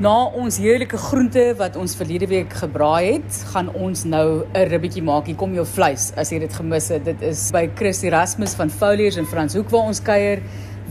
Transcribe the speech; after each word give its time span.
Na 0.00 0.24
ons 0.32 0.56
heerlike 0.56 0.96
groente 0.96 1.42
wat 1.58 1.74
ons 1.76 1.92
verlede 1.98 2.24
week 2.30 2.54
gebraai 2.56 3.18
het, 3.18 3.40
gaan 3.52 3.68
ons 3.76 4.04
nou 4.08 4.44
'n 4.54 4.68
ribbetjie 4.70 5.02
maak. 5.02 5.26
Hier 5.26 5.36
kom 5.36 5.52
jou 5.52 5.66
vleis 5.66 6.12
as 6.16 6.30
jy 6.32 6.38
dit 6.38 6.52
gemis 6.52 6.88
het. 6.88 7.04
Dit 7.04 7.20
is 7.22 7.50
by 7.52 7.68
Chris 7.74 8.02
Erasmus 8.02 8.54
van 8.54 8.70
Foliage 8.70 9.18
in 9.18 9.26
Franshoek 9.26 9.68
waar 9.70 9.86
ons 9.86 10.00
kuier 10.00 10.40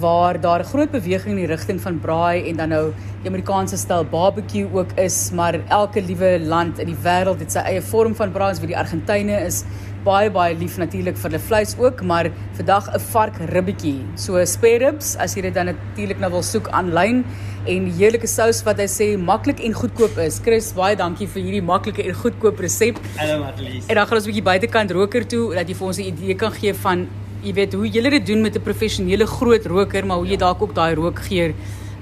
waar 0.02 0.40
daar 0.42 0.60
'n 0.60 0.72
groot 0.74 0.92
beweging 0.92 1.38
in 1.38 1.46
die 1.46 1.52
rigting 1.56 1.80
van 1.82 2.00
braai 2.00 2.50
en 2.50 2.58
dan 2.58 2.70
nou 2.70 2.94
die 3.22 3.30
Amerikaanse 3.30 3.78
styl 3.78 4.06
barbecue 4.06 4.68
ook 4.74 4.92
is, 4.98 5.32
maar 5.32 5.60
elke 5.68 6.02
liewe 6.02 6.40
land 6.40 6.80
in 6.80 6.88
die 6.88 7.02
wêreld 7.04 7.40
het 7.40 7.52
sy 7.52 7.60
eie 7.60 7.82
vorm 7.82 8.16
van 8.16 8.32
braai, 8.32 8.60
wie 8.60 8.68
die 8.68 8.78
Argentyne 8.78 9.46
is 9.46 9.64
baie 10.06 10.32
baie 10.34 10.56
lief 10.58 10.80
natuurlik 10.82 11.18
vir 11.20 11.30
hulle 11.30 11.42
vleis 11.46 11.76
ook, 11.78 12.02
maar 12.02 12.32
vandag 12.58 12.90
'n 12.90 13.00
vark 13.00 13.36
ribbetjie. 13.54 14.02
So 14.16 14.44
spare 14.46 14.78
ribs 14.86 15.16
as 15.18 15.36
jy 15.36 15.42
dit 15.42 15.54
dan 15.54 15.66
natuurlik 15.66 16.20
nou 16.20 16.32
wil 16.32 16.42
soek 16.42 16.68
aanlyn 16.70 17.24
en 17.68 17.92
heerlike 17.98 18.28
sous 18.28 18.64
wat 18.64 18.78
hy 18.78 18.88
sê 18.88 19.18
maklik 19.18 19.60
en 19.60 19.74
goedkoop 19.74 20.18
is. 20.18 20.40
Chris, 20.40 20.74
baie 20.74 20.96
dankie 20.96 21.28
vir 21.28 21.42
hierdie 21.44 21.62
maklike 21.62 22.04
en 22.04 22.14
goedkoop 22.14 22.60
resep. 22.60 22.98
Hallo 23.18 23.44
Matlies. 23.44 23.86
En 23.88 23.96
dan 23.96 24.08
gaan 24.08 24.18
ons 24.18 24.26
'n 24.26 24.32
bietjie 24.32 24.44
buitekant 24.44 24.92
roker 24.92 25.28
toe 25.28 25.54
dat 25.54 25.68
jy 25.68 25.76
vir 25.76 25.88
ons 25.88 25.98
'n 25.98 26.02
idee 26.02 26.36
kan 26.36 26.52
gee 26.52 26.74
van 26.74 27.08
jy 27.42 27.54
weet 27.54 27.74
hoe 27.74 27.88
jy 27.90 28.10
dit 28.10 28.26
doen 28.26 28.42
met 28.42 28.56
'n 28.56 28.62
professionele 28.62 29.26
groot 29.26 29.66
roker, 29.66 30.06
maar 30.06 30.18
hoe 30.18 30.28
jy 30.28 30.38
dalk 30.38 30.62
ook 30.62 30.76
daai 30.76 30.96
rookgeur 30.96 31.54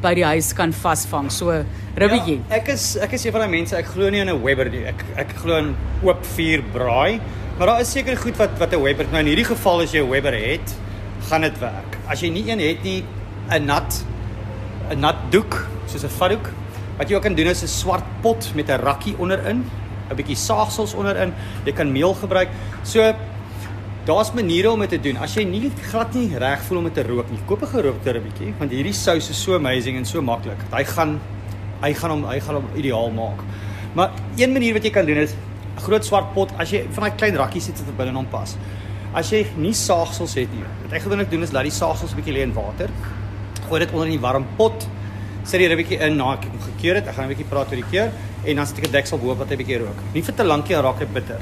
by 0.01 0.13
die 0.13 0.25
huis 0.25 0.53
kan 0.53 0.71
vasvang. 0.73 1.31
So 1.31 1.63
ribbetjie. 1.95 2.39
Ja, 2.49 2.55
ek 2.55 2.69
is 2.69 2.95
ek 2.97 3.13
is 3.13 3.25
een 3.25 3.31
van 3.31 3.41
die 3.41 3.57
mense 3.57 3.75
ek 3.75 3.85
glo 3.85 4.09
nie 4.09 4.19
in 4.19 4.29
'n 4.29 4.43
Weber 4.43 4.69
nie. 4.69 4.85
Ek 4.85 5.03
ek 5.15 5.35
glo 5.41 5.57
in 5.57 5.75
oop 6.03 6.25
vuur 6.35 6.63
braai. 6.73 7.19
Maar 7.57 7.67
daar 7.67 7.81
is 7.81 7.91
seker 7.91 8.15
goed 8.17 8.37
wat 8.37 8.57
wat 8.59 8.73
'n 8.73 8.81
Weber 8.81 9.05
nou 9.11 9.19
in 9.19 9.27
hierdie 9.27 9.45
geval 9.45 9.81
as 9.81 9.91
jy 9.91 10.01
'n 10.01 10.09
Weber 10.09 10.33
het, 10.33 10.75
gaan 11.29 11.41
dit 11.41 11.59
werk. 11.59 11.97
As 12.07 12.21
jy 12.21 12.29
nie 12.29 12.49
een 12.49 12.59
het 12.59 12.83
nie, 12.83 13.03
'n 13.51 13.65
nat 13.65 14.03
'n 14.91 14.99
nat 14.99 15.31
doek, 15.31 15.67
soos 15.87 16.03
'n 16.03 16.09
vatdoek, 16.09 16.49
wat 16.97 17.09
jy 17.09 17.15
ook 17.15 17.23
kan 17.23 17.35
doen 17.35 17.47
is 17.47 17.63
'n 17.63 17.67
swart 17.67 18.03
pot 18.21 18.51
met 18.55 18.69
'n 18.69 18.79
rakkie 18.79 19.15
onderin, 19.17 19.65
'n 20.09 20.15
bietjie 20.15 20.35
saagsels 20.35 20.93
onderin. 20.93 21.33
Jy 21.65 21.73
kan 21.73 21.91
meel 21.91 22.13
gebruik. 22.13 22.49
So 22.83 23.13
daar's 24.09 24.31
maniere 24.33 24.71
om 24.71 24.81
dit 24.81 24.89
te 24.89 24.99
doen. 24.99 25.17
As 25.21 25.35
jy 25.37 25.43
nie 25.45 25.69
glad 25.89 26.15
nie 26.17 26.37
reg 26.41 26.61
voel 26.65 26.81
om 26.81 26.87
dit 26.89 26.95
te 26.97 27.03
rook 27.05 27.29
nie, 27.29 27.39
koop 27.45 27.61
'n 27.61 27.73
gerookte 27.73 28.11
ribbetjie, 28.11 28.53
want 28.57 28.71
hierdie 28.71 28.93
sous 28.93 29.29
is 29.29 29.43
so 29.43 29.55
amazing 29.55 29.97
en 29.97 30.05
so 30.05 30.21
maklik. 30.21 30.61
Hy 30.71 30.83
gaan 30.83 31.19
hy 31.81 31.93
gaan 31.93 32.11
hom 32.11 32.23
hy 32.25 32.39
gaan 32.39 32.55
hom 32.55 32.65
ideaal 32.75 33.11
maak. 33.11 33.39
Maar 33.93 34.11
een 34.37 34.51
manier 34.51 34.73
wat 34.73 34.83
jy 34.83 34.91
kan 34.91 35.05
doen 35.05 35.17
is 35.17 35.33
'n 35.33 35.81
groot 35.81 36.05
swart 36.05 36.33
pot 36.33 36.49
as 36.57 36.71
jy 36.71 36.87
van 36.91 37.03
daai 37.03 37.17
klein 37.17 37.35
rakkies 37.35 37.67
het 37.67 37.77
wat 37.85 37.97
binne 37.97 38.13
hom 38.13 38.25
pas. 38.25 38.55
As 39.13 39.29
jy 39.29 39.45
nie 39.57 39.73
saagsels 39.73 40.33
het 40.33 40.51
nie, 40.53 40.63
wat 40.83 40.93
ek 40.93 41.01
gewoonlik 41.01 41.29
doen 41.31 41.43
is 41.43 41.51
laat 41.51 41.63
die 41.63 41.71
saagsels 41.71 42.11
'n 42.11 42.15
bietjie 42.15 42.33
lê 42.33 42.41
in 42.41 42.53
water. 42.53 42.89
Gooi 43.67 43.79
dit 43.79 43.91
onder 43.91 44.05
in 44.05 44.11
die 44.11 44.21
warm 44.21 44.45
pot. 44.57 44.87
Sit 45.43 45.59
dit 45.59 45.71
'n 45.71 45.77
bietjie 45.77 45.99
in 45.99 46.17
na 46.17 46.33
ek 46.33 46.43
hom 46.43 46.59
gekeur 46.59 46.95
het. 46.95 47.07
Ek 47.07 47.15
gaan 47.15 47.25
'n 47.25 47.35
bietjie 47.35 47.49
praat 47.49 47.69
oor 47.69 47.75
die 47.75 47.91
keur 47.91 48.11
en 48.45 48.55
dan 48.55 48.65
sit 48.65 48.77
ek 48.79 48.87
'n 48.87 48.91
deksel 48.91 49.19
bo 49.19 49.35
wat 49.35 49.49
hy 49.49 49.55
bietjie 49.55 49.79
rook. 49.79 49.99
Nie 50.13 50.23
vir 50.23 50.35
te 50.35 50.43
lank 50.43 50.67
nie, 50.67 50.75
raak 50.75 50.99
hy 50.99 51.05
bitter. 51.05 51.39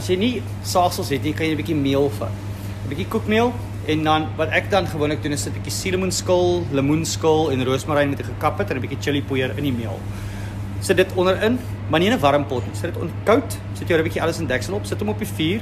As 0.00 0.08
jy 0.08 0.16
nie 0.16 0.34
saagsels 0.64 1.12
het 1.12 1.22
nie, 1.22 1.34
kan 1.36 1.46
jy 1.46 1.52
'n 1.52 1.60
bietjie 1.60 1.76
meel 1.76 2.08
vat. 2.18 2.32
'n 2.32 2.88
Bietjie 2.88 3.06
koekmeel 3.12 3.52
en 3.86 4.04
dan 4.04 4.26
wat 4.36 4.48
ek 4.48 4.70
dan 4.70 4.86
gewoonlik 4.86 5.22
doen 5.22 5.32
is 5.32 5.46
'n 5.46 5.52
bietjie 5.52 5.72
suurlemoenskil, 5.72 6.64
lemoenskil 6.72 7.52
en 7.52 7.64
roosmaryn 7.64 8.10
met 8.10 8.20
'n 8.20 8.32
gekap 8.32 8.58
het 8.58 8.70
en 8.70 8.76
'n 8.76 8.80
bietjie 8.80 9.00
chili 9.00 9.22
poeier 9.22 9.52
in 9.58 9.64
die 9.64 9.72
meel 9.72 10.00
sit 10.80 10.96
dit 10.96 11.12
onderin, 11.16 11.58
maar 11.90 12.00
nie 12.00 12.08
in 12.08 12.16
'n 12.16 12.20
warm 12.20 12.46
pot 12.46 12.66
nie. 12.66 12.74
Sit 12.74 12.94
dit 12.94 13.02
on 13.02 13.10
koud, 13.24 13.58
sit 13.74 13.88
jy 13.88 13.96
'n 13.96 14.02
bietjie 14.02 14.22
alles 14.22 14.38
in 14.38 14.46
deksel 14.46 14.74
op, 14.74 14.86
sit 14.86 14.98
hom 14.98 15.08
op 15.08 15.18
die 15.18 15.26
vuur 15.26 15.60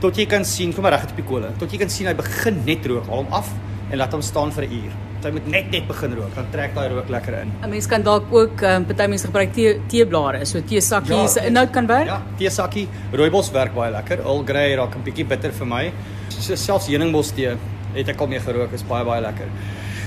tot 0.00 0.16
jy 0.16 0.26
kan 0.26 0.44
sien, 0.44 0.72
kom 0.72 0.82
maar 0.82 0.92
reg 0.92 1.10
op 1.10 1.16
die 1.16 1.24
kolle, 1.24 1.50
tot 1.58 1.70
jy 1.70 1.78
kan 1.78 1.90
sien 1.90 2.06
hy 2.06 2.14
begin 2.14 2.62
net 2.64 2.86
rook. 2.86 3.06
Haal 3.06 3.16
hom 3.16 3.32
af 3.32 3.48
en 3.90 3.98
laat 3.98 4.12
hom 4.12 4.22
staan 4.22 4.52
vir 4.52 4.64
'n 4.64 4.72
uur. 4.72 5.09
Hy 5.20 5.30
moet 5.34 5.48
net 5.52 5.70
net 5.70 5.88
begin 5.88 6.14
rook, 6.16 6.30
dan 6.34 6.46
trek 6.52 6.74
daai 6.74 6.88
rook 6.94 7.10
lekker 7.12 7.34
in. 7.42 7.50
'n 7.62 7.70
Mens 7.70 7.86
kan 7.86 8.02
dalk 8.02 8.32
ook 8.32 8.62
um, 8.62 8.84
party 8.88 9.06
mense 9.06 9.26
gebruik 9.26 9.52
tee 9.52 9.74
teeblare, 9.88 10.44
so 10.46 10.60
teesakkies 10.60 11.34
se 11.34 11.40
ja, 11.40 11.46
inhoud 11.46 11.70
kan 11.72 11.86
werk. 11.86 12.06
Ja, 12.06 12.22
teesakkie, 12.38 12.86
rooibos 13.12 13.50
werk 13.52 13.74
baie 13.74 13.92
lekker. 13.92 14.24
Earl 14.24 14.44
Grey 14.44 14.74
raak 14.76 14.96
'n 14.96 15.04
bietjie 15.04 15.26
bitter 15.26 15.52
vir 15.52 15.66
my. 15.66 15.92
So 16.28 16.56
selfs 16.56 16.88
heuningbos 16.88 17.32
tee 17.36 17.56
het 17.94 18.08
ek 18.08 18.20
al 18.20 18.26
mee 18.26 18.40
gerook, 18.40 18.72
is 18.72 18.82
baie 18.82 19.04
baie 19.04 19.20
lekker. 19.20 19.48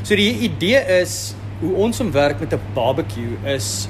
So 0.04 0.16
die 0.16 0.50
idee 0.50 0.82
is 1.02 1.36
hoe 1.62 1.76
ons 1.76 2.00
om 2.00 2.12
werk 2.12 2.40
met 2.40 2.54
'n 2.54 2.60
barbecue 2.74 3.38
is 3.46 3.88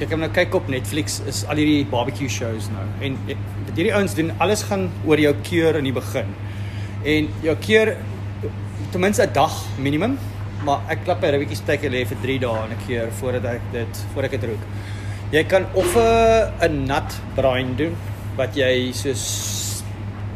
ek 0.00 0.10
het 0.10 0.18
nou 0.18 0.30
kyk 0.32 0.54
op 0.54 0.68
Netflix 0.68 1.20
is 1.28 1.44
al 1.44 1.56
hierdie 1.56 1.84
barbecue 1.84 2.28
shows 2.28 2.70
nou 2.72 2.86
en 3.04 3.18
wat 3.26 3.76
hierdie 3.76 3.92
ouens 3.94 4.14
doen 4.14 4.32
alles 4.38 4.62
gaan 4.62 4.88
oor 5.06 5.20
jou 5.20 5.34
keur 5.42 5.76
in 5.76 5.84
die 5.84 5.92
begin. 5.92 6.26
En 7.04 7.28
jou 7.42 7.56
keur 7.56 7.96
ten 8.92 9.00
minste 9.00 9.22
'n 9.22 9.32
dag 9.32 9.52
minimum, 9.78 10.18
maar 10.64 10.80
ek 10.92 11.04
klap 11.04 11.22
'n 11.24 11.32
ribbetjie 11.34 11.56
steek 11.56 11.82
lê 11.82 12.04
vir 12.06 12.18
3 12.22 12.38
dae 12.38 12.64
in 12.64 12.72
'n 12.72 12.80
keur 12.86 13.08
voordat 13.20 13.44
ek 13.44 13.62
dit 13.72 14.04
voor 14.14 14.24
ek 14.24 14.30
dit 14.30 14.44
rook. 14.44 14.64
Jy 15.32 15.44
kan 15.44 15.66
of 15.74 15.96
'n 15.96 16.86
nat 16.86 17.20
brine 17.34 17.76
doen 17.76 17.96
wat 18.36 18.54
jy 18.56 18.92
soos 18.92 19.82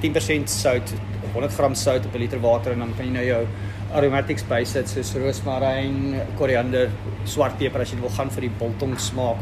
10% 0.00 0.50
sout, 0.50 0.94
100g 1.34 1.76
sout 1.76 2.06
op 2.06 2.14
'n 2.14 2.18
liter 2.18 2.40
water 2.40 2.72
en 2.72 2.78
dan 2.78 2.94
kan 2.96 3.06
jy 3.06 3.12
nou 3.12 3.24
jou 3.24 3.46
aromatics 3.92 4.42
bysit 4.42 4.88
soos 4.88 5.14
roosmaryn, 5.14 6.20
koriander, 6.38 6.90
swart 7.24 7.58
peper 7.58 7.80
as 7.80 7.92
jy 7.92 8.00
wil 8.00 8.10
gaan 8.10 8.30
vir 8.30 8.40
die 8.40 8.54
biltong 8.58 8.98
smaak 8.98 9.36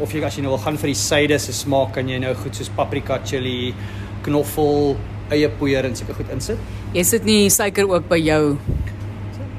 of 0.00 0.12
jy 0.12 0.22
as 0.24 0.36
jy 0.36 0.42
nou 0.42 0.50
wil 0.50 0.64
gaan 0.64 0.78
vir 0.78 0.92
die 0.92 0.94
syde 0.94 1.38
se 1.38 1.52
smaak 1.52 1.92
kan 1.92 2.08
jy 2.08 2.18
nou 2.18 2.34
goed 2.34 2.54
soos 2.54 2.68
paprika, 2.68 3.18
chili, 3.24 3.74
knoffel, 4.22 4.96
eie 5.30 5.48
poeier 5.48 5.84
en 5.84 5.96
seker 5.98 6.14
goed 6.14 6.30
insit. 6.32 6.58
Jy 6.94 7.04
sit 7.04 7.24
nie 7.28 7.48
suiker 7.50 7.88
ook 7.90 8.08
by 8.08 8.16
jou 8.22 8.56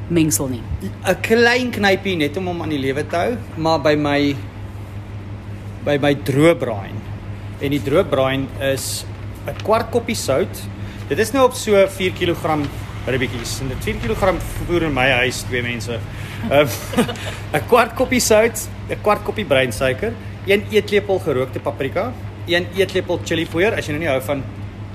mengsel 0.10 0.50
nie. 0.50 0.62
'n 0.82 1.22
Klein 1.22 1.72
knypie 1.72 2.18
net 2.18 2.38
om 2.38 2.48
hom 2.48 2.62
aan 2.62 2.74
die 2.74 2.82
lewe 2.82 3.04
te 3.08 3.16
hou, 3.16 3.38
maar 3.58 3.80
by 3.80 3.96
my 3.96 4.36
by 5.86 5.98
my 6.02 6.14
droë 6.16 6.56
braai. 6.60 6.92
En 7.62 7.72
die 7.72 7.82
droë 7.84 8.06
braai 8.10 8.48
is 8.74 9.06
'n 9.48 9.56
kwart 9.64 9.92
koppie 9.92 10.16
sout. 10.16 10.62
Dit 11.10 11.20
is 11.20 11.32
nou 11.34 11.46
op 11.46 11.54
so 11.54 11.88
4 11.88 12.12
kg 12.12 12.68
ribbetjies. 13.08 13.60
En 13.62 13.68
dit 13.68 13.78
4 13.84 13.96
kg 13.96 14.36
voer 14.68 14.84
in 14.84 14.94
my 14.94 15.10
huis 15.24 15.44
twee 15.44 15.62
mense. 15.62 16.00
Ehm, 16.50 16.68
'n 17.54 17.68
kwart 17.68 17.96
koppie 17.96 18.20
sout, 18.20 18.68
'n 18.90 19.02
kwart 19.02 19.24
koppie 19.24 19.46
breinsuiker, 19.46 20.14
1 20.46 20.64
eetlepel 20.72 21.20
gerookte 21.20 21.60
paprika, 21.60 22.12
1 22.48 22.68
eetlepel 22.76 23.20
chili 23.24 23.46
poeier. 23.46 23.74
As 23.74 23.86
jy 23.86 23.92
nou 23.92 24.00
nie 24.00 24.10
hou 24.10 24.22
van 24.22 24.44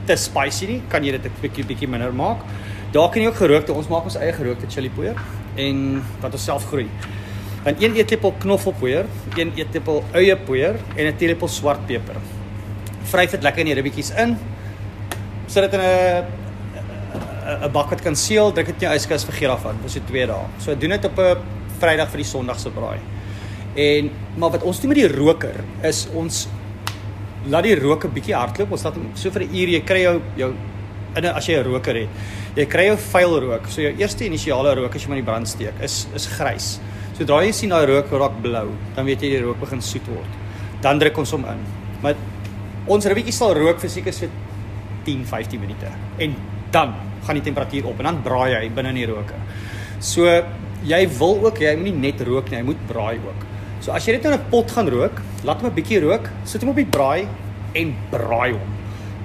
te 0.06 0.16
spicy 0.16 0.66
nie, 0.66 0.82
kan 0.88 1.04
jy 1.04 1.12
dit 1.12 1.24
'n 1.24 1.32
bietjie 1.40 1.64
bietjie 1.64 1.88
minder 1.88 2.12
maak. 2.12 2.38
Daar 2.94 3.08
kan 3.10 3.24
jy 3.24 3.26
ook 3.26 3.40
gerookte, 3.40 3.74
ons 3.74 3.88
maak 3.90 4.04
ons 4.06 4.14
eie 4.22 4.30
gerookte 4.30 4.68
chili 4.70 4.86
poeier 4.94 5.16
en 5.58 5.78
wat 6.22 6.36
ons 6.36 6.44
self 6.46 6.66
groei. 6.70 6.84
Dan 7.64 7.80
1 7.82 7.96
eetlepel 7.98 8.30
knoffelpoeier, 8.44 9.08
1 9.34 9.50
eetlepel 9.58 10.04
uiepoeier 10.12 10.78
en 10.94 11.06
'n 11.06 11.16
teelepel 11.18 11.48
swart 11.48 11.86
peper. 11.86 12.20
Vryf 13.10 13.30
dit 13.30 13.42
lekker 13.42 13.60
in 13.60 13.66
die 13.66 13.74
ribbetjies 13.74 14.10
in. 14.10 14.36
Sit 15.46 15.62
dit 15.70 15.74
in 15.74 15.80
'n 15.80 16.24
'n 17.66 17.72
bak 17.72 17.90
wat 17.90 18.00
kan 18.00 18.14
seël, 18.14 18.52
druk 18.52 18.66
dit 18.66 18.82
in 18.82 18.88
jou 18.88 18.94
yskas 18.94 19.24
vir 19.24 19.34
gera 19.34 19.56
van, 19.56 19.76
vir 19.82 19.90
so 19.90 20.00
2 20.06 20.26
dae. 20.26 20.46
So 20.58 20.74
doen 20.74 20.90
dit 20.90 21.04
op 21.04 21.18
'n 21.18 21.36
Vrydag 21.80 22.08
vir 22.10 22.16
die 22.16 22.30
Sondag 22.30 22.58
se 22.58 22.70
braai. 22.70 22.98
En 23.74 24.10
maar 24.36 24.50
wat 24.50 24.62
ons 24.62 24.80
doen 24.80 24.88
met 24.88 24.98
die 24.98 25.08
roker 25.08 25.64
is 25.82 26.06
ons 26.14 26.48
laat 27.46 27.64
die 27.64 27.74
'n 27.74 28.12
bietjie 28.14 28.34
hardloop. 28.34 28.70
Ons 28.70 28.84
laat 28.84 28.94
hom 28.94 29.10
so 29.14 29.30
vir 29.30 29.42
'n 29.42 29.54
uur, 29.54 29.68
jy 29.68 29.80
kry 29.80 30.02
jou 30.02 30.20
jou 30.36 30.54
in 31.16 31.24
as 31.26 31.46
jy 31.46 31.58
'n 31.58 31.64
roker 31.64 31.94
het. 31.94 32.08
Jy 32.56 32.66
kry 32.66 32.86
jou 32.86 32.96
vuil 32.96 33.40
rook. 33.40 33.68
So 33.68 33.80
jou 33.82 33.94
eerste 33.98 34.24
inisiale 34.24 34.74
rook 34.74 34.94
as 34.94 35.02
jy 35.02 35.08
maar 35.08 35.22
die 35.22 35.30
brand 35.30 35.48
steek 35.48 35.74
is 35.80 36.06
is 36.14 36.26
grys. 36.26 36.80
Sodra 37.14 37.42
jy 37.44 37.52
sien 37.52 37.70
daai 37.70 37.86
rook 37.86 38.10
raak 38.10 38.42
blou, 38.42 38.68
dan 38.96 39.06
weet 39.06 39.22
jy 39.22 39.28
die 39.30 39.42
rook 39.42 39.60
begin 39.60 39.80
soet 39.80 40.06
word. 40.06 40.32
Dan 40.82 40.98
druk 40.98 41.18
ons 41.18 41.30
hom 41.30 41.44
in. 41.44 41.60
Maar 42.02 42.14
ons 42.86 43.06
ribbetjie 43.06 43.32
sal 43.32 43.54
rook 43.54 43.78
vir 43.80 43.90
seker 43.90 44.12
so 44.12 44.26
10, 45.04 45.24
15 45.24 45.60
minute. 45.60 45.86
En 46.18 46.34
dan 46.70 46.94
gaan 47.24 47.34
die 47.34 47.44
temperatuur 47.44 47.86
op 47.86 47.98
en 47.98 48.04
dan 48.04 48.22
braai 48.22 48.54
hy 48.54 48.68
binne 48.68 48.90
in 48.90 48.94
die 48.94 49.06
roker. 49.06 49.38
So 50.00 50.26
jy 50.84 51.00
wil 51.18 51.46
ook 51.46 51.60
jy 51.62 51.76
moenie 51.76 51.96
net 52.10 52.20
rook 52.26 52.50
nie, 52.50 52.58
jy 52.58 52.64
moet 52.64 52.86
braai 52.88 53.16
ook. 53.16 53.46
So 53.80 53.92
as 53.92 54.06
jy 54.06 54.16
dit 54.16 54.24
in 54.24 54.32
'n 54.32 54.50
pot 54.50 54.70
gaan 54.70 54.88
rook, 54.88 55.22
laat 55.44 55.60
hom 55.60 55.70
'n 55.70 55.74
bietjie 55.74 56.00
rook, 56.00 56.28
sit 56.44 56.60
hom 56.62 56.70
op 56.70 56.76
die 56.76 56.84
braai 56.84 57.28
en 57.74 57.94
braai 58.10 58.52
hom. 58.52 58.73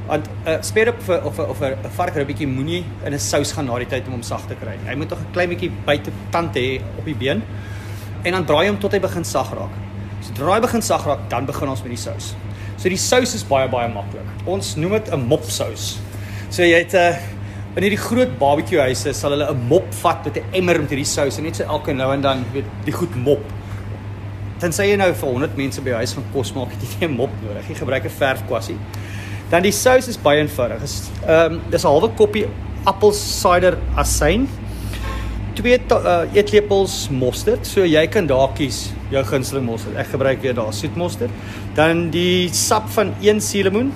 Want 0.10 0.26
'n 0.46 0.78
uh, 0.78 0.88
op 0.88 1.26
of 1.26 1.40
of 1.40 1.40
of 1.40 1.60
'n 1.62 1.76
vark 1.96 2.26
bietjie 2.26 2.48
moenie 2.48 2.84
in 3.06 3.14
'n 3.14 3.20
sous 3.20 3.52
gaan 3.52 3.66
na 3.66 3.78
die 3.78 3.86
tyd 3.86 4.08
om 4.08 4.12
hom 4.12 4.24
sag 4.24 4.48
te 4.48 4.56
kry. 4.56 4.76
Hy 4.86 4.96
moet 4.96 5.10
tog 5.10 5.20
'n 5.20 5.32
klein 5.32 5.50
bietjie 5.50 5.72
buite 5.86 6.12
tand 6.30 6.56
hê 6.56 6.82
op 6.98 7.06
die 7.06 7.16
been. 7.16 7.44
En 8.24 8.32
dan 8.32 8.46
draai 8.46 8.68
hom 8.68 8.80
tot 8.80 8.92
hy 8.92 9.00
begin 9.00 9.24
sag 9.24 9.54
raak. 9.54 9.76
Sodra 10.22 10.54
hy 10.54 10.60
begin 10.60 10.82
sag 10.82 11.06
raak, 11.06 11.30
dan 11.30 11.46
begin 11.46 11.70
ons 11.70 11.82
met 11.84 11.90
die 11.90 11.98
sous. 11.98 12.36
So 12.78 12.90
die 12.90 12.98
sous 12.98 13.36
is 13.36 13.44
baie 13.44 13.70
baie 13.70 13.88
maklik. 13.88 14.28
Ons 14.46 14.76
noem 14.76 14.92
dit 14.92 15.12
'n 15.12 15.28
mop 15.28 15.44
sous. 15.44 16.00
So 16.50 16.64
jy 16.64 16.78
het 16.78 16.94
'n 16.94 16.98
uh, 16.98 17.16
in 17.76 17.84
hierdie 17.84 18.02
groot 18.02 18.32
barbecue 18.40 18.82
huise 18.82 19.14
sal 19.14 19.32
hulle 19.32 19.52
'n 19.52 19.68
mop 19.68 19.94
vat 20.02 20.26
met 20.26 20.38
'n 20.38 20.44
emmer 20.54 20.80
met 20.80 20.90
hierdie 20.90 21.06
sous 21.06 21.38
en 21.38 21.44
net 21.44 21.56
so 21.56 21.64
elke 21.64 21.94
nou 21.94 22.14
en 22.14 22.22
dan 22.22 22.46
weet 22.54 22.66
die 22.86 22.94
goed 22.94 23.16
mop. 23.16 23.44
Tensy 24.60 24.84
jy 24.84 24.96
nou 24.96 25.14
vir 25.14 25.30
100 25.30 25.58
mense 25.58 25.82
by 25.82 25.92
huis 25.92 26.14
van 26.14 26.24
kos 26.34 26.54
maak, 26.54 26.72
het 26.72 26.82
jy 26.82 27.08
'n 27.08 27.16
mop 27.16 27.30
nodig. 27.42 27.68
Jy 27.70 27.76
gebruik 27.76 28.06
'n 28.06 28.10
verfkwassie. 28.10 28.78
Dan 29.50 29.66
die 29.66 29.74
sous 29.74 30.08
is 30.08 30.18
baie 30.22 30.44
eenvoudig. 30.44 30.84
Is 30.86 31.10
ehm 31.26 31.54
um, 31.54 31.62
dis 31.74 31.84
'n 31.84 31.90
halwe 31.90 32.10
koppie 32.18 32.46
appelsider 32.86 33.78
asyn, 33.98 34.48
twee 35.56 35.80
uh, 35.92 36.24
eetlepels 36.34 37.10
mosterd. 37.10 37.66
So 37.68 37.86
jy 37.86 38.06
kan 38.08 38.28
daar 38.28 38.54
kies 38.54 38.92
jou 39.10 39.24
gunsteling 39.26 39.66
mosterd. 39.66 39.98
Ek 39.98 40.08
gebruik 40.14 40.42
weer 40.42 40.54
daar 40.54 40.74
soet 40.74 40.96
mosterd. 40.96 41.32
Dan 41.76 42.10
die 42.14 42.50
sap 42.54 42.90
van 42.90 43.14
1 43.22 43.42
suurlemoen, 43.42 43.92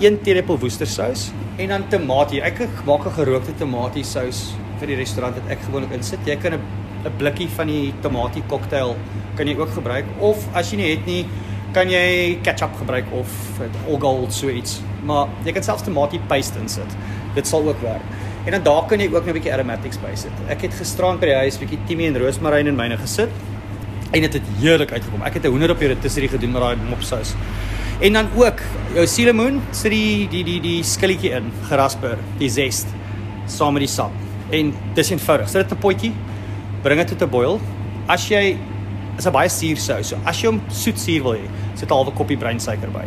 1 0.00 0.20
teelepel 0.22 0.58
woestersous 0.58 1.30
en 1.58 1.68
dan 1.68 1.88
tamatie. 1.88 2.42
Ek 2.42 2.60
maak 2.86 3.06
'n 3.06 3.16
gerookte 3.16 3.56
tamatie 3.58 4.04
sous 4.04 4.52
vir 4.80 4.86
die 4.86 4.96
restaurant 4.96 5.34
wat 5.34 5.50
ek 5.50 5.58
gewoonlik 5.66 5.92
insit. 5.92 6.20
Jy 6.26 6.36
kan 6.36 6.52
'n 6.52 6.60
'n 7.04 7.16
blikkie 7.18 7.48
van 7.48 7.66
die 7.66 7.92
tamatie 8.02 8.42
cocktail 8.48 8.96
kan 9.36 9.46
jy 9.46 9.56
ook 9.56 9.70
gebruik 9.70 10.04
of 10.20 10.36
as 10.54 10.70
jy 10.72 10.76
nie 10.76 10.90
het 10.90 11.06
nie, 11.06 11.24
kan 11.72 11.90
jy 11.90 12.38
ketchup 12.42 12.76
gebruik 12.78 13.04
of 13.12 13.60
gold 14.00 14.32
so 14.32 14.48
iets. 14.48 14.80
Maar 15.04 15.28
jy 15.44 15.52
kan 15.52 15.62
selfs 15.62 15.84
tamatie 15.86 16.20
paste 16.30 16.58
insit. 16.58 16.96
Dit 17.34 17.46
sal 17.46 17.68
ook 17.68 17.80
werk. 17.84 18.02
En 18.46 18.56
dan 18.56 18.62
daar 18.62 18.86
kan 18.88 19.00
jy 19.00 19.08
ook 19.12 19.26
'n 19.26 19.32
bietjie 19.32 19.52
aromatics 19.52 19.98
bysit. 20.00 20.32
Ek 20.48 20.62
het 20.62 20.74
gisterand 20.74 21.20
by 21.20 21.26
die 21.26 21.34
huis 21.34 21.58
bietjie 21.58 21.78
timie 21.86 22.06
en 22.06 22.16
roosmaryn 22.16 22.66
in 22.66 22.76
myne 22.76 22.96
gesit 22.96 23.28
en 24.12 24.20
dit 24.20 24.32
het, 24.32 24.42
het 24.42 24.60
heerlik 24.60 24.92
uitgekom. 24.92 25.22
Ek 25.22 25.34
het 25.34 25.44
'n 25.44 25.48
hoender 25.48 25.70
op 25.70 25.78
die 25.78 25.88
rotisserie 25.88 26.28
gedoen 26.28 26.52
met 26.52 26.62
daai 26.62 26.76
mopsous. 26.88 27.34
En 28.00 28.12
dan 28.12 28.28
ook 28.36 28.60
jou 28.94 29.06
suurlemoen, 29.06 29.60
sit 29.70 29.90
die 29.90 30.28
die 30.28 30.44
die 30.44 30.60
die 30.60 30.82
skilletjie 30.82 31.30
in, 31.30 31.52
gerasper, 31.68 32.18
die 32.38 32.50
zest 32.50 32.86
saam 33.46 33.72
met 33.72 33.80
die 33.80 33.90
sap. 33.90 34.12
En 34.50 34.74
dis 34.94 35.10
eenvoudig. 35.10 35.48
Sit 35.48 35.62
dit 35.62 35.70
in 35.70 35.76
'n 35.76 35.80
potjie, 35.80 36.12
bring 36.82 37.00
dit 37.00 37.08
tot 37.08 37.22
'n 37.22 37.30
boil. 37.30 37.60
As 38.06 38.28
jy 38.28 38.56
is 39.18 39.26
'n 39.26 39.32
baie 39.32 39.48
suur 39.48 39.76
sous. 39.76 40.08
So 40.08 40.16
as 40.24 40.40
jy 40.40 40.48
hom 40.48 40.60
soet 40.70 40.98
suur 40.98 41.22
wil 41.22 41.34
hê, 41.34 41.48
sit 41.74 41.90
'n 41.90 41.94
halwe 41.94 42.12
koppie 42.14 42.38
breinsuiker 42.38 42.90
by. 42.90 43.06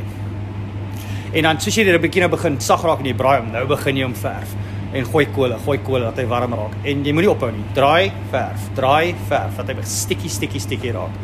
En 1.34 1.44
dan 1.44 1.60
soos 1.60 1.76
jy 1.76 1.84
dit 1.84 1.96
'n 1.96 2.02
bietjie 2.02 2.22
nou 2.22 2.30
begin 2.30 2.60
sag 2.60 2.84
raak 2.84 3.00
in 3.00 3.06
die 3.06 3.14
braai, 3.14 3.42
nou 3.52 3.66
begin 3.66 3.96
jy 3.96 4.04
hom 4.04 4.14
verf 4.14 4.56
en 4.94 5.06
gooi 5.06 5.26
kolle, 5.34 5.58
gooi 5.66 5.78
kolle 5.78 6.04
dat 6.04 6.18
hy 6.18 6.26
warm 6.26 6.54
raak. 6.54 6.74
En 6.84 7.04
jy 7.06 7.14
moenie 7.14 7.32
ophou 7.32 7.52
nie. 7.52 7.64
Draai, 7.74 8.12
verf, 8.32 8.60
draai, 8.76 9.16
verf 9.30 9.56
dat 9.58 9.68
hy 9.68 9.76
stikkie 9.84 10.30
stikkie 10.30 10.60
stikkie 10.60 10.92
raak. 10.92 11.16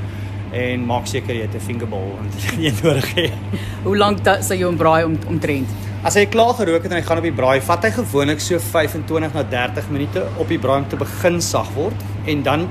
En 0.54 0.86
maak 0.88 1.08
seker 1.08 1.36
jy 1.36 1.42
het 1.42 1.56
'n 1.56 1.60
fingerball 1.60 2.08
want 2.16 2.34
jy 2.66 2.72
nodig 2.84 3.14
het. 3.16 3.34
Hoe 3.84 3.98
lank 3.98 4.24
sal 4.24 4.58
jy 4.58 4.64
hom 4.64 4.78
braai 4.78 5.04
om 5.04 5.20
omtrent? 5.28 5.68
As 6.04 6.16
hy 6.16 6.26
klaar 6.26 6.54
gerook 6.54 6.84
het 6.84 6.92
en 6.92 6.98
hy 6.98 7.04
gaan 7.04 7.18
op 7.18 7.24
die 7.24 7.36
braai, 7.36 7.60
vat 7.60 7.84
hy 7.84 7.92
gewoonlik 7.92 8.40
so 8.40 8.60
25 8.60 9.34
na 9.34 9.44
30 9.44 9.90
minute 9.90 10.24
op 10.38 10.48
die 10.48 10.60
braai 10.60 10.84
om 10.84 10.88
te 10.88 10.96
begin 10.96 11.42
sag 11.42 11.68
word 11.76 11.96
en 12.26 12.44
dan 12.44 12.68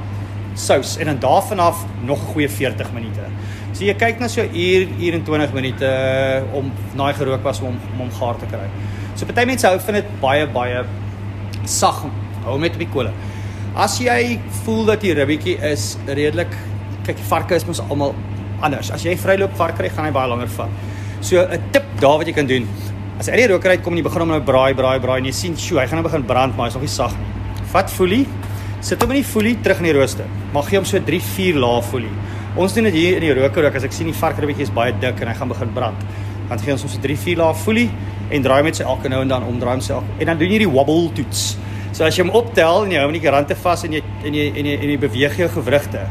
sous 0.56 0.96
en 0.96 1.06
dan 1.12 1.18
daarvan 1.20 1.60
af 1.60 1.84
nog 2.04 2.18
'n 2.18 2.32
goeie 2.32 2.48
40 2.48 2.92
minute. 2.92 3.24
So 3.72 3.84
jy 3.84 3.94
kyk 3.94 4.20
na 4.20 4.28
so 4.28 4.40
uur, 4.40 4.88
uur 4.98 5.14
en 5.14 5.24
20 5.24 5.52
minute 5.52 5.88
om 6.52 6.72
naai 6.96 7.12
gerook 7.14 7.42
was 7.42 7.60
om 7.60 7.76
om 7.92 7.98
hom 7.98 8.10
gaar 8.10 8.36
te 8.40 8.46
kry. 8.46 8.68
So 9.14 9.26
party 9.26 9.44
mense 9.44 9.66
hou 9.66 9.78
van 9.78 9.94
dit 9.94 10.20
baie 10.20 10.46
baie 10.46 10.84
sag 11.64 12.04
hou 12.44 12.58
met 12.58 12.72
op 12.72 12.78
die 12.78 12.88
kolle. 12.88 13.12
As 13.74 13.98
jy 13.98 14.38
voel 14.64 14.84
dat 14.84 15.00
die 15.00 15.12
ribbetjie 15.12 15.58
is 15.58 15.96
redelik 16.06 16.56
kyk 17.04 17.18
varke 17.28 17.54
is 17.54 17.66
mos 17.66 17.80
almal 17.80 18.14
anders. 18.64 18.90
As 18.90 19.04
jy 19.04 19.16
vryloop 19.20 19.56
vark 19.58 19.76
kry, 19.76 19.90
gaan 19.92 20.08
hy 20.08 20.14
baie 20.14 20.28
langer 20.28 20.48
vat. 20.56 20.68
So 21.20 21.42
'n 21.42 21.60
tip 21.72 21.84
daar 22.00 22.18
wat 22.18 22.26
jy 22.26 22.32
kan 22.32 22.46
doen. 22.46 22.66
As 23.18 23.28
hy 23.28 23.36
die 23.36 23.48
roker 23.48 23.70
uitkom 23.70 23.92
en 23.92 23.98
jy 23.98 24.04
begin 24.04 24.20
hom 24.20 24.28
nou 24.28 24.40
braai, 24.40 24.74
braai, 24.74 25.00
braai 25.00 25.18
en 25.18 25.24
jy 25.24 25.32
sien, 25.32 25.56
"Sjoe, 25.56 25.80
hy 25.80 25.86
gaan 25.86 26.02
nou 26.02 26.08
begin 26.08 26.24
brand, 26.24 26.56
maar 26.56 26.66
hy's 26.66 26.74
nog 26.74 26.82
nie 26.82 26.88
sag 26.88 27.12
nie." 27.12 27.26
Vat 27.72 27.90
folie, 27.90 28.26
Sit 28.84 29.00
hom 29.00 29.12
in 29.14 29.22
die 29.22 29.26
folie 29.26 29.54
terug 29.64 29.80
in 29.80 29.88
die 29.88 29.94
rooster. 29.96 30.26
Mag 30.52 30.66
gee 30.68 30.76
hom 30.76 30.86
so 30.88 31.00
3, 31.00 31.20
4 31.32 31.60
lae 31.62 31.82
folie. 31.84 32.12
Ons 32.60 32.74
doen 32.76 32.84
dit 32.88 32.96
hier 32.96 33.16
in 33.16 33.24
die 33.24 33.32
roker 33.36 33.64
ook 33.64 33.78
as 33.78 33.86
ek 33.88 33.94
sien 33.96 34.10
die 34.10 34.16
varkribbetjie 34.16 34.66
is 34.68 34.72
baie 34.72 34.92
dik 35.00 35.22
en 35.24 35.30
hy 35.30 35.36
gaan 35.38 35.52
begin 35.52 35.72
brand. 35.76 36.04
Dan 36.50 36.60
gee 36.62 36.74
ons 36.74 36.84
hom 36.84 36.92
so 36.92 37.00
3, 37.02 37.16
4 37.24 37.40
lae 37.40 37.56
folie 37.62 37.86
en 38.36 38.44
draai 38.44 38.60
met 38.66 38.76
sy 38.76 38.84
elke 38.84 39.10
nou 39.12 39.22
en 39.24 39.32
dan 39.32 39.46
omdraai 39.48 39.78
homself. 39.78 40.04
En 40.20 40.30
dan 40.30 40.40
doen 40.40 40.52
jy 40.52 40.60
die 40.66 40.70
wobble 40.70 41.08
toets. 41.16 41.48
So 41.96 42.04
as 42.04 42.18
jy 42.18 42.26
hom 42.26 42.34
optel 42.36 42.84
en 42.84 42.92
jy 42.92 43.00
hou 43.00 43.08
hom 43.08 43.16
in 43.16 43.20
die 43.22 43.32
rande 43.32 43.56
vas 43.64 43.84
en 43.88 43.96
jy 43.96 44.04
en 44.28 44.36
jy 44.36 44.46
en 44.52 44.70
jy 44.70 44.78
en 44.78 44.92
jy 44.92 45.00
beweeg 45.06 45.38
jou 45.40 45.50
gewrigte, 45.56 46.06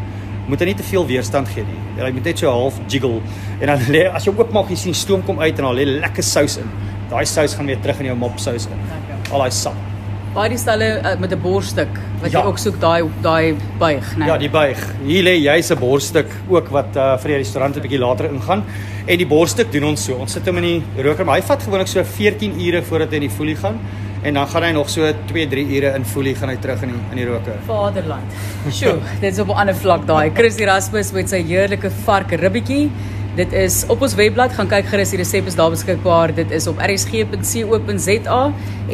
moet 0.49 0.61
hy 0.61 0.71
nie 0.71 0.77
te 0.81 0.85
veel 0.85 1.05
weerstand 1.09 1.49
gee 1.53 1.65
nie. 1.65 1.81
Jy 2.01 2.13
moet 2.17 2.29
net 2.31 2.41
so 2.41 2.53
half 2.53 2.79
jiggle 2.89 3.21
en 3.59 3.67
dan 3.69 3.89
lê 3.93 4.07
as 4.09 4.25
jy 4.25 4.33
hom 4.33 4.41
oopmaak 4.41 4.73
jy 4.73 4.79
sien 4.87 4.97
stoom 4.97 5.25
kom 5.25 5.41
uit 5.43 5.53
en 5.53 5.69
dan 5.69 5.75
lê 5.77 5.85
lekker 5.99 6.25
sous 6.25 6.57
in. 6.61 6.71
Daai 7.13 7.25
sous 7.29 7.57
gaan 7.57 7.69
weer 7.69 7.81
terug 7.85 8.01
in 8.01 8.13
jou 8.13 8.21
mop 8.25 8.41
sous 8.41 8.69
in. 8.69 8.87
Al 9.29 9.45
daai 9.45 9.53
sap 9.53 9.94
baie 10.35 10.51
die 10.51 10.59
stelle 10.59 10.87
uh, 10.99 11.15
met 11.19 11.31
'n 11.31 11.41
borststuk 11.41 11.91
wat 12.21 12.31
ja. 12.31 12.39
jy 12.39 12.45
ook 12.45 12.57
soek 12.59 12.79
daai 12.79 13.03
daai 13.21 13.55
buig, 13.79 14.05
né? 14.15 14.19
Nee. 14.19 14.27
Ja, 14.27 14.37
die 14.37 14.49
buig. 14.49 14.81
Hier 15.05 15.23
lê 15.23 15.35
jy 15.39 15.61
se 15.61 15.75
borststuk 15.75 16.31
ook 16.49 16.69
wat 16.69 16.95
uh, 16.95 17.17
vir 17.17 17.35
die 17.35 17.37
restaurant 17.43 17.75
'n 17.75 17.81
bietjie 17.81 17.99
later 17.99 18.31
ingaan. 18.31 18.63
En 19.05 19.17
die 19.17 19.27
borststuk 19.27 19.71
doen 19.71 19.83
ons 19.83 20.05
so. 20.05 20.15
Ons 20.15 20.33
sit 20.33 20.45
hom 20.45 20.57
in 20.57 20.63
die 20.63 21.03
roker, 21.03 21.25
maar 21.25 21.39
hy 21.39 21.45
vat 21.45 21.61
gewoonlik 21.61 21.87
so 21.87 22.03
14 22.03 22.59
ure 22.59 22.81
voordat 22.81 23.09
hy 23.09 23.15
in 23.15 23.29
die 23.29 23.35
folie 23.37 23.55
gaan 23.55 23.79
en 24.25 24.33
dan 24.33 24.47
gaan 24.47 24.63
hy 24.63 24.71
nog 24.73 24.89
so 24.89 25.05
2-3 25.29 25.65
ure 25.77 25.91
in 25.95 26.05
folie 26.05 26.33
gaan 26.35 26.49
hy 26.49 26.55
terug 26.57 26.81
in 26.83 26.95
die 26.95 27.01
in 27.11 27.19
die 27.21 27.25
roker. 27.29 27.59
Vaderland. 27.67 28.39
Sjoe, 28.73 28.97
dit 29.21 29.31
is 29.31 29.39
op 29.39 29.49
'n 29.53 29.59
ander 29.61 29.75
vlak 29.75 30.07
daai. 30.07 30.31
Chris 30.33 30.57
Erasmus 30.57 31.11
met 31.11 31.29
sy 31.29 31.43
heerlike 31.45 31.91
vark 32.05 32.31
ribbetjie. 32.31 32.89
Dit 33.35 33.51
is 33.51 33.81
op 33.91 33.99
ons 34.05 34.13
webblad 34.15 34.53
gaan 34.55 34.69
kyk 34.71 34.85
gerus 34.87 35.09
die 35.11 35.17
resep 35.19 35.49
is 35.49 35.57
daar 35.59 35.73
beskikbaar. 35.73 36.31
Dit 36.37 36.53
is 36.55 36.69
op 36.71 36.77
rsg.co.za 36.79 38.37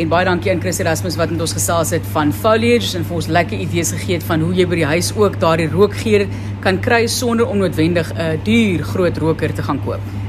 en 0.01 0.09
baie 0.09 0.25
dankie 0.25 0.49
aan 0.53 0.63
Chris 0.63 0.79
Erasmus 0.81 1.17
wat 1.19 1.29
met 1.29 1.43
ons 1.45 1.53
gesels 1.53 1.91
het 1.93 2.07
van 2.15 2.33
foliage 2.33 2.95
en 2.97 3.05
vir 3.05 3.19
ons 3.19 3.27
lekker 3.37 3.61
idees 3.61 3.91
gegee 3.93 4.17
het 4.17 4.25
van 4.25 4.41
hoe 4.41 4.55
jy 4.57 4.65
by 4.71 4.79
die 4.81 4.87
huis 4.95 5.11
ook 5.13 5.37
daardie 5.43 5.69
rookgeur 5.69 6.25
kan 6.65 6.81
kry 6.81 7.03
sonder 7.05 7.45
om 7.45 7.61
noodwendig 7.61 8.09
'n 8.17 8.41
duur 8.43 8.83
groot 8.95 9.17
roker 9.17 9.53
te 9.53 9.61
gaan 9.61 9.83
koop. 9.85 10.20